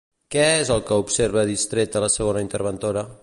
[0.35, 3.07] Què és el que observa distreta la segona interventora?